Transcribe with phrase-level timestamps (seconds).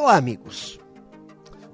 [0.00, 0.78] Olá, amigos.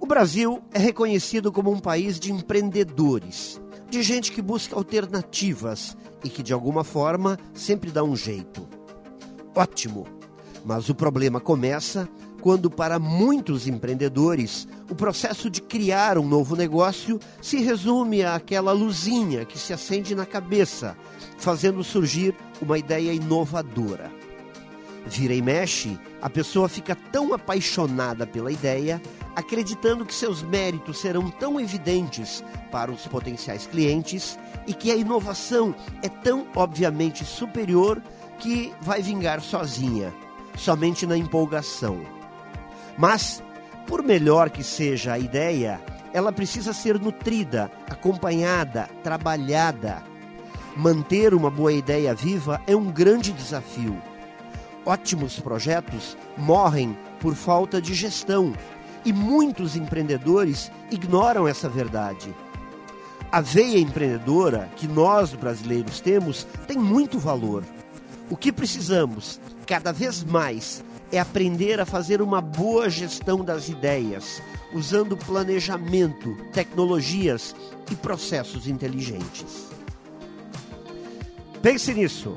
[0.00, 6.30] O Brasil é reconhecido como um país de empreendedores, de gente que busca alternativas e
[6.30, 8.66] que, de alguma forma, sempre dá um jeito.
[9.54, 10.06] Ótimo!
[10.64, 12.08] Mas o problema começa
[12.40, 19.44] quando, para muitos empreendedores, o processo de criar um novo negócio se resume àquela luzinha
[19.44, 20.96] que se acende na cabeça,
[21.36, 24.23] fazendo surgir uma ideia inovadora.
[25.06, 29.02] Vira e mexe, a pessoa fica tão apaixonada pela ideia,
[29.36, 32.42] acreditando que seus méritos serão tão evidentes
[32.72, 38.02] para os potenciais clientes e que a inovação é tão obviamente superior
[38.38, 40.12] que vai vingar sozinha,
[40.56, 42.00] somente na empolgação.
[42.96, 43.42] Mas,
[43.86, 45.80] por melhor que seja a ideia,
[46.14, 50.02] ela precisa ser nutrida, acompanhada, trabalhada.
[50.74, 54.00] Manter uma boa ideia viva é um grande desafio
[54.86, 58.52] ótimos projetos morrem por falta de gestão
[59.04, 62.34] e muitos empreendedores ignoram essa verdade.
[63.30, 67.64] A veia empreendedora que nós brasileiros temos tem muito valor.
[68.30, 74.40] O que precisamos, cada vez mais, é aprender a fazer uma boa gestão das ideias,
[74.72, 77.54] usando planejamento, tecnologias
[77.90, 79.68] e processos inteligentes.
[81.60, 82.36] Pense nisso